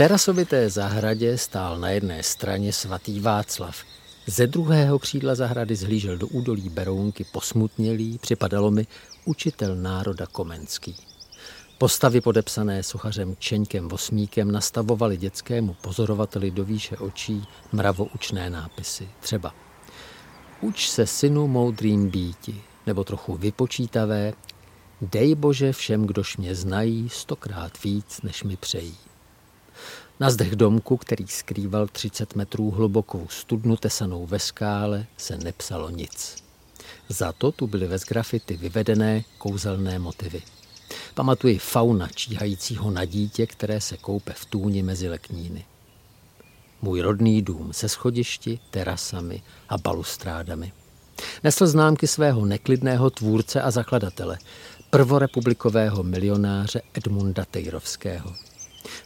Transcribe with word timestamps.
terasovité 0.00 0.70
zahradě 0.70 1.38
stál 1.38 1.78
na 1.78 1.90
jedné 1.90 2.22
straně 2.22 2.72
svatý 2.72 3.20
Václav. 3.20 3.84
Ze 4.26 4.46
druhého 4.46 4.98
křídla 4.98 5.34
zahrady 5.34 5.76
zhlížel 5.76 6.16
do 6.16 6.26
údolí 6.26 6.68
Berounky 6.68 7.24
posmutnělý, 7.24 8.18
připadalo 8.18 8.70
mi, 8.70 8.86
učitel 9.24 9.76
národa 9.76 10.26
Komenský. 10.26 10.96
Postavy 11.78 12.20
podepsané 12.20 12.82
sochařem 12.82 13.36
Čeňkem 13.38 13.88
Vosmíkem 13.88 14.52
nastavovali 14.52 15.16
dětskému 15.16 15.76
pozorovateli 15.80 16.50
do 16.50 16.64
výše 16.64 16.96
očí 16.96 17.44
mravoučné 17.72 18.50
nápisy. 18.50 19.08
Třeba 19.20 19.54
Uč 20.60 20.88
se 20.88 21.06
synu 21.06 21.48
moudrým 21.48 22.10
býti, 22.10 22.62
nebo 22.86 23.04
trochu 23.04 23.34
vypočítavé, 23.34 24.32
dej 25.00 25.34
Bože 25.34 25.72
všem, 25.72 26.06
kdož 26.06 26.36
mě 26.36 26.54
znají, 26.54 27.08
stokrát 27.08 27.82
víc, 27.82 28.22
než 28.22 28.42
mi 28.42 28.56
přejí. 28.56 29.09
Na 30.20 30.30
zdech 30.30 30.56
domku, 30.56 30.96
který 30.96 31.26
skrýval 31.26 31.86
30 31.86 32.36
metrů 32.36 32.70
hlubokou 32.70 33.26
studnu 33.30 33.76
tesanou 33.76 34.26
ve 34.26 34.38
skále, 34.38 35.06
se 35.16 35.38
nepsalo 35.38 35.90
nic. 35.90 36.36
Za 37.08 37.32
to 37.32 37.52
tu 37.52 37.66
byly 37.66 37.86
ve 37.86 37.96
grafity 38.08 38.56
vyvedené 38.56 39.24
kouzelné 39.38 39.98
motivy. 39.98 40.42
Pamatuji 41.14 41.58
fauna 41.58 42.08
číhajícího 42.08 42.90
na 42.90 43.04
dítě, 43.04 43.46
které 43.46 43.80
se 43.80 43.96
koupe 43.96 44.32
v 44.32 44.44
tůni 44.44 44.82
mezi 44.82 45.08
lekníny. 45.08 45.64
Můj 46.82 47.00
rodný 47.00 47.42
dům 47.42 47.72
se 47.72 47.88
schodišti, 47.88 48.58
terasami 48.70 49.42
a 49.68 49.78
balustrádami. 49.78 50.72
Nesl 51.44 51.66
známky 51.66 52.06
svého 52.06 52.46
neklidného 52.46 53.10
tvůrce 53.10 53.62
a 53.62 53.70
zakladatele, 53.70 54.38
prvorepublikového 54.90 56.02
milionáře 56.02 56.82
Edmunda 56.94 57.44
Tejrovského. 57.44 58.34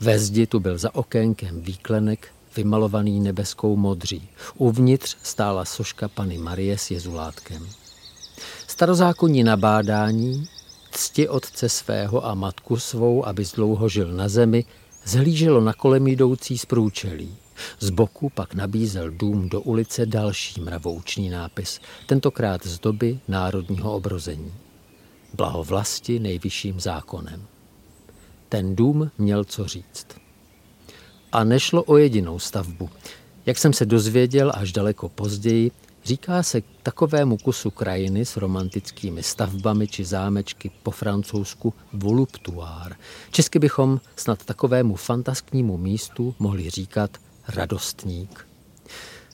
Ve 0.00 0.18
zdi 0.18 0.46
tu 0.46 0.60
byl 0.60 0.78
za 0.78 0.94
okénkem 0.94 1.60
výklenek, 1.60 2.28
vymalovaný 2.56 3.20
nebeskou 3.20 3.76
modří. 3.76 4.28
Uvnitř 4.56 5.16
stála 5.22 5.64
soška 5.64 6.08
Pany 6.08 6.38
Marie 6.38 6.78
s 6.78 6.90
jezulátkem. 6.90 7.68
Starozákonní 8.66 9.44
nabádání, 9.44 10.48
cti 10.90 11.28
otce 11.28 11.68
svého 11.68 12.26
a 12.26 12.34
matku 12.34 12.76
svou, 12.76 13.26
aby 13.26 13.44
dlouho 13.54 13.88
žil 13.88 14.12
na 14.12 14.28
zemi, 14.28 14.64
zhlíželo 15.04 15.60
na 15.60 15.72
kolem 15.72 16.06
jdoucí 16.06 16.58
z 16.58 16.66
průčelí. 16.66 17.36
Z 17.80 17.90
boku 17.90 18.30
pak 18.30 18.54
nabízel 18.54 19.10
dům 19.10 19.48
do 19.48 19.60
ulice 19.60 20.06
další 20.06 20.60
mravoučný 20.60 21.28
nápis, 21.30 21.80
tentokrát 22.06 22.66
z 22.66 22.78
doby 22.78 23.20
národního 23.28 23.94
obrození. 23.94 24.54
Blaho 25.34 25.64
vlasti 25.64 26.18
nejvyšším 26.18 26.80
zákonem. 26.80 27.46
Ten 28.48 28.76
dům 28.76 29.10
měl 29.18 29.44
co 29.44 29.64
říct. 29.68 30.06
A 31.32 31.44
nešlo 31.44 31.82
o 31.82 31.96
jedinou 31.96 32.38
stavbu. 32.38 32.90
Jak 33.46 33.58
jsem 33.58 33.72
se 33.72 33.86
dozvěděl 33.86 34.52
až 34.54 34.72
daleko 34.72 35.08
později, 35.08 35.70
Říká 36.08 36.42
se 36.42 36.62
takovému 36.82 37.36
kusu 37.36 37.70
krajiny 37.70 38.24
s 38.24 38.36
romantickými 38.36 39.22
stavbami 39.22 39.88
či 39.88 40.04
zámečky 40.04 40.70
po 40.82 40.90
francouzsku 40.90 41.74
voluptuár. 41.92 42.96
Česky 43.30 43.58
bychom 43.58 44.00
snad 44.16 44.44
takovému 44.44 44.96
fantasknímu 44.96 45.76
místu 45.76 46.34
mohli 46.38 46.70
říkat 46.70 47.10
radostník. 47.48 48.46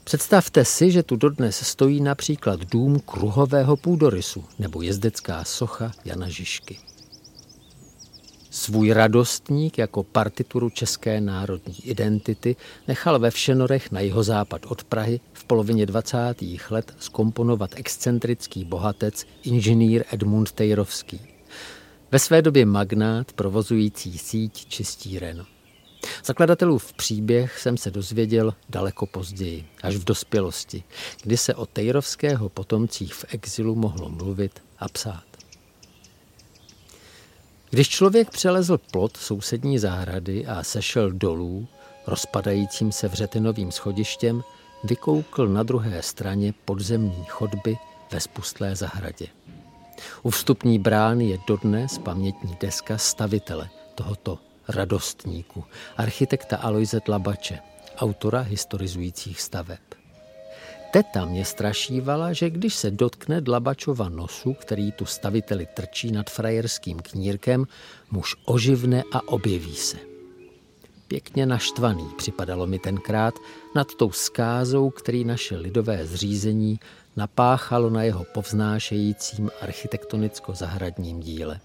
Představte 0.04 0.64
si, 0.64 0.90
že 0.90 1.02
tu 1.02 1.16
dodnes 1.16 1.56
stojí 1.56 2.00
například 2.00 2.60
dům 2.60 3.00
kruhového 3.00 3.76
půdorysu 3.76 4.44
nebo 4.58 4.82
jezdecká 4.82 5.44
socha 5.44 5.92
Jana 6.04 6.28
Žižky. 6.28 6.78
Svůj 8.64 8.92
radostník 8.92 9.78
jako 9.78 10.02
partituru 10.02 10.70
české 10.70 11.20
národní 11.20 11.74
identity 11.82 12.56
nechal 12.88 13.18
ve 13.18 13.30
Všenorech 13.30 13.90
na 13.90 14.00
jihozápad 14.00 14.66
od 14.66 14.84
Prahy 14.84 15.20
v 15.32 15.44
polovině 15.44 15.86
20. 15.86 16.34
let 16.70 16.94
skomponovat 16.98 17.70
excentrický 17.76 18.64
bohatec 18.64 19.24
inženýr 19.42 20.04
Edmund 20.12 20.52
Tejrovský. 20.52 21.20
Ve 22.12 22.18
své 22.18 22.42
době 22.42 22.66
magnát 22.66 23.32
provozující 23.32 24.18
síť 24.18 24.66
čistíren. 24.68 25.44
Zakladatelův 26.24 26.92
příběh 26.92 27.58
jsem 27.58 27.76
se 27.76 27.90
dozvěděl 27.90 28.54
daleko 28.68 29.06
později, 29.06 29.66
až 29.82 29.96
v 29.96 30.04
dospělosti, 30.04 30.84
kdy 31.22 31.36
se 31.36 31.54
o 31.54 31.66
Tejrovského 31.66 32.48
potomcích 32.48 33.14
v 33.14 33.24
exilu 33.28 33.74
mohlo 33.74 34.08
mluvit 34.08 34.62
a 34.78 34.88
psát. 34.88 35.33
Když 37.74 37.88
člověk 37.88 38.30
přelezl 38.30 38.78
plot 38.78 39.16
sousední 39.16 39.78
zahrady 39.78 40.46
a 40.46 40.62
sešel 40.62 41.10
dolů, 41.10 41.68
rozpadajícím 42.06 42.92
se 42.92 43.08
vřetinovým 43.08 43.72
schodištěm, 43.72 44.44
vykoukl 44.84 45.48
na 45.48 45.62
druhé 45.62 46.02
straně 46.02 46.54
podzemní 46.64 47.24
chodby 47.28 47.76
ve 48.12 48.20
spustlé 48.20 48.76
zahradě. 48.76 49.26
U 50.22 50.30
vstupní 50.30 50.78
brány 50.78 51.28
je 51.28 51.38
dodnes 51.48 51.98
pamětní 51.98 52.56
deska 52.60 52.98
stavitele 52.98 53.68
tohoto 53.94 54.38
radostníku, 54.68 55.64
architekta 55.96 56.56
Aloise 56.56 57.00
Tlabače, 57.00 57.58
autora 57.96 58.40
historizujících 58.40 59.40
staveb. 59.40 60.03
Teta 60.94 61.24
mě 61.24 61.44
strašívala, 61.44 62.32
že 62.32 62.50
když 62.50 62.74
se 62.74 62.90
dotkne 62.90 63.40
Dlabačova 63.40 64.08
nosu, 64.08 64.54
který 64.54 64.92
tu 64.92 65.04
staviteli 65.04 65.66
trčí 65.74 66.12
nad 66.12 66.30
frajerským 66.30 66.98
knírkem, 66.98 67.66
muž 68.10 68.36
oživne 68.44 69.02
a 69.12 69.28
objeví 69.28 69.74
se. 69.74 69.96
Pěkně 71.08 71.46
naštvaný 71.46 72.08
připadalo 72.16 72.66
mi 72.66 72.78
tenkrát 72.78 73.34
nad 73.74 73.94
tou 73.94 74.10
skázou, 74.12 74.90
který 74.90 75.24
naše 75.24 75.56
lidové 75.56 76.06
zřízení 76.06 76.80
napáchalo 77.16 77.90
na 77.90 78.02
jeho 78.02 78.24
povznášejícím 78.34 79.50
architektonicko-zahradním 79.60 81.20
díle. 81.20 81.60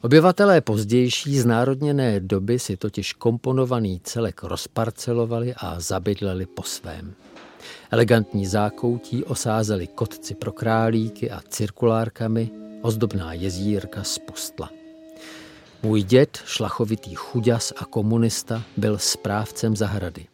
Obyvatelé 0.00 0.60
pozdější 0.60 1.38
znárodněné 1.38 2.20
doby 2.20 2.58
si 2.58 2.76
totiž 2.76 3.12
komponovaný 3.12 4.00
celek 4.04 4.42
rozparcelovali 4.42 5.54
a 5.54 5.80
zabydleli 5.80 6.46
po 6.46 6.62
svém. 6.62 7.14
Elegantní 7.90 8.46
zákoutí 8.46 9.24
osázeli 9.24 9.86
kotci 9.86 10.34
pro 10.34 10.52
králíky 10.52 11.30
a 11.30 11.40
cirkulárkami, 11.48 12.50
ozdobná 12.82 13.32
jezírka 13.32 14.04
spustla. 14.04 14.70
Můj 15.82 16.02
děd, 16.02 16.38
šlachovitý 16.46 17.14
chuďas 17.14 17.72
a 17.76 17.84
komunista, 17.84 18.62
byl 18.76 18.98
správcem 18.98 19.76
zahrady. 19.76 20.26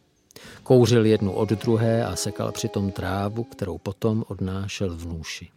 Kouřil 0.63 1.05
jednu 1.05 1.31
od 1.31 1.49
druhé 1.49 2.05
a 2.05 2.15
sekal 2.15 2.51
přitom 2.51 2.91
trávu, 2.91 3.43
kterou 3.43 3.77
potom 3.77 4.23
odnášel 4.27 4.95
v 4.95 5.05
nůši. 5.05 5.49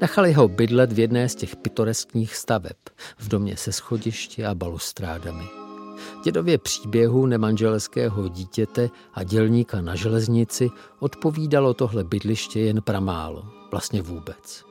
Nechali 0.00 0.32
ho 0.32 0.48
bydlet 0.48 0.92
v 0.92 0.98
jedné 0.98 1.28
z 1.28 1.34
těch 1.34 1.56
pitoreskních 1.56 2.36
staveb, 2.36 2.76
v 3.18 3.28
domě 3.28 3.56
se 3.56 3.72
schodišti 3.72 4.44
a 4.44 4.54
balustrádami. 4.54 5.65
Dědově 6.26 6.58
příběhu 6.58 7.26
nemanželského 7.26 8.28
dítěte 8.28 8.90
a 9.14 9.22
dělníka 9.22 9.80
na 9.80 9.94
železnici 9.94 10.70
odpovídalo 10.98 11.74
tohle 11.74 12.04
bydliště 12.04 12.60
jen 12.60 12.82
pramálo, 12.82 13.44
vlastně 13.70 14.02
vůbec. 14.02 14.64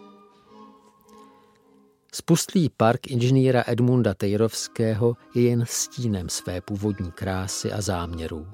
Spustlý 2.13 2.69
park 2.69 3.07
inženýra 3.07 3.63
Edmunda 3.67 4.13
Tejrovského 4.13 5.17
je 5.35 5.41
jen 5.41 5.63
stínem 5.67 6.29
své 6.29 6.61
původní 6.61 7.11
krásy 7.11 7.71
a 7.71 7.81
záměrů. 7.81 8.47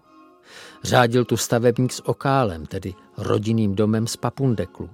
Řádil 0.83 1.25
tu 1.25 1.37
stavebník 1.37 1.93
s 1.93 2.07
okálem, 2.07 2.65
tedy 2.65 2.93
rodinným 3.17 3.75
domem 3.75 4.07
z 4.07 4.15
Papundeklu. 4.17 4.89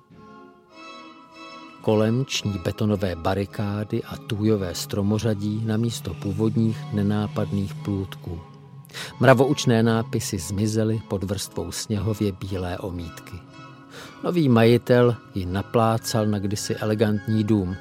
Kolem 1.88 2.26
ční 2.26 2.54
betonové 2.64 3.16
barikády 3.16 4.04
a 4.04 4.18
tůjové 4.18 4.76
stromořadí 4.76 5.64
na 5.66 5.78
místo 5.78 6.14
původních 6.14 6.78
nenápadných 6.94 7.76
plůtků. 7.76 8.42
Mravoučné 9.20 9.84
nápisy 9.84 10.40
zmizely 10.40 11.02
pod 11.08 11.24
vrstvou 11.24 11.72
sněhově 11.72 12.32
bílé 12.32 12.78
omítky. 12.78 13.36
Nový 14.24 14.50
majitel 14.50 15.16
ji 15.36 15.46
naplácal 15.46 16.26
na 16.26 16.40
kdysi 16.40 16.76
elegantní 16.76 17.44
dům, 17.44 17.76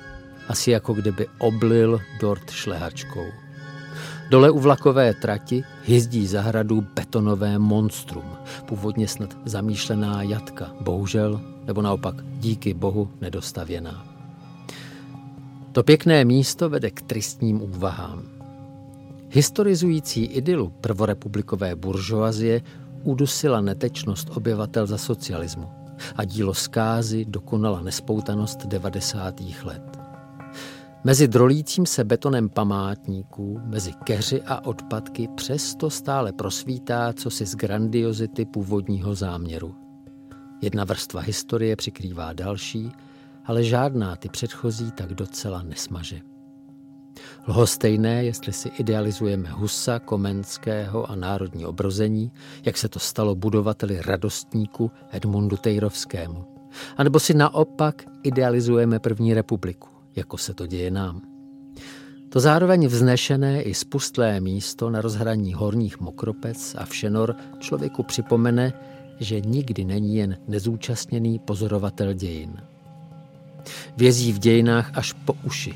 asi 0.48 0.70
jako 0.70 0.94
kdyby 0.94 1.26
oblil 1.38 2.00
dort 2.20 2.50
šlehačkou. 2.50 3.26
Dole 4.30 4.50
u 4.50 4.58
vlakové 4.58 5.14
trati 5.14 5.64
hyzdí 5.84 6.26
zahradu 6.26 6.80
betonové 6.94 7.58
monstrum, 7.58 8.24
původně 8.66 9.08
snad 9.08 9.36
zamýšlená 9.44 10.22
jatka, 10.22 10.70
bohužel 10.80 11.40
nebo 11.66 11.82
naopak 11.82 12.14
díky 12.40 12.74
bohu 12.74 13.10
nedostavěná. 13.20 14.06
To 15.72 15.82
pěkné 15.82 16.24
místo 16.24 16.68
vede 16.68 16.90
k 16.90 17.02
tristním 17.02 17.62
úvahám. 17.62 18.22
Historizující 19.30 20.24
idylu 20.24 20.72
prvorepublikové 20.80 21.76
buržoazie 21.76 22.62
udusila 23.02 23.60
netečnost 23.60 24.30
obyvatel 24.36 24.86
za 24.86 24.98
socialismu 24.98 25.68
a 26.16 26.24
dílo 26.24 26.54
zkázy 26.54 27.24
dokonala 27.24 27.80
nespoutanost 27.80 28.66
90. 28.66 29.34
let. 29.64 29.95
Mezi 31.06 31.28
drolícím 31.28 31.86
se 31.86 32.04
betonem 32.04 32.48
památníků, 32.48 33.60
mezi 33.64 33.92
keři 34.04 34.42
a 34.42 34.64
odpadky 34.64 35.28
přesto 35.34 35.90
stále 35.90 36.32
prosvítá 36.32 37.12
co 37.12 37.30
si 37.30 37.46
z 37.46 37.54
grandiozity 37.54 38.44
původního 38.44 39.14
záměru. 39.14 39.74
Jedna 40.62 40.84
vrstva 40.84 41.20
historie 41.20 41.76
přikrývá 41.76 42.32
další, 42.32 42.92
ale 43.44 43.64
žádná 43.64 44.16
ty 44.16 44.28
předchozí 44.28 44.92
tak 44.92 45.14
docela 45.14 45.62
nesmaže. 45.62 46.20
Lhostejné, 47.48 48.24
jestli 48.24 48.52
si 48.52 48.68
idealizujeme 48.68 49.50
Husa, 49.50 49.98
Komenského 49.98 51.10
a 51.10 51.14
národní 51.14 51.66
obrození, 51.66 52.32
jak 52.64 52.76
se 52.76 52.88
to 52.88 52.98
stalo 52.98 53.34
budovateli 53.34 54.02
radostníku 54.02 54.90
Edmundu 55.10 55.56
Tejrovskému. 55.56 56.44
A 56.96 57.04
nebo 57.04 57.20
si 57.20 57.34
naopak 57.34 58.04
idealizujeme 58.22 58.98
první 58.98 59.34
republiku, 59.34 59.95
jako 60.16 60.38
se 60.38 60.54
to 60.54 60.66
děje 60.66 60.90
nám. 60.90 61.22
To 62.28 62.40
zároveň 62.40 62.86
vznešené 62.86 63.62
i 63.62 63.74
spustlé 63.74 64.40
místo 64.40 64.90
na 64.90 65.00
rozhraní 65.00 65.54
horních 65.54 66.00
Mokropec 66.00 66.76
a 66.78 66.84
Všenor 66.84 67.36
člověku 67.58 68.02
připomene, 68.02 68.72
že 69.20 69.40
nikdy 69.40 69.84
není 69.84 70.16
jen 70.16 70.36
nezúčastněný 70.48 71.38
pozorovatel 71.38 72.12
dějin. 72.12 72.56
Vězí 73.96 74.32
v 74.32 74.38
dějinách 74.38 74.90
až 74.98 75.12
po 75.12 75.34
uši, 75.44 75.74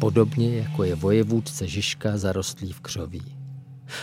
podobně 0.00 0.56
jako 0.56 0.84
je 0.84 0.94
vojevůdce 0.94 1.66
Žižka 1.66 2.18
zarostlý 2.18 2.72
v 2.72 2.80
křoví. 2.80 3.22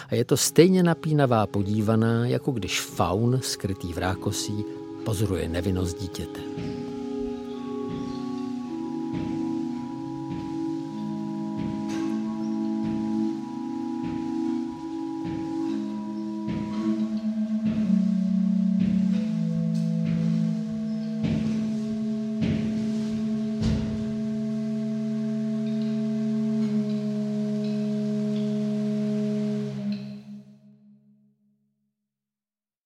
A 0.10 0.16
je 0.16 0.26
to 0.26 0.38
stejně 0.38 0.84
napínavá 0.84 1.48
podívaná, 1.48 2.28
jako 2.28 2.52
když 2.52 2.82
faun, 2.82 3.40
skrytý 3.44 3.94
v 3.94 3.98
rákosí, 3.98 4.66
pozoruje 5.06 5.50
nevinnost 5.50 6.00
dítěte. 6.02 6.40